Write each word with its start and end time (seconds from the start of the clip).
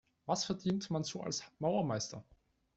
Was 0.25 0.45
verdient 0.45 0.89
man 0.89 1.03
so 1.03 1.21
als 1.21 1.43
Maurermeister? 1.59 2.23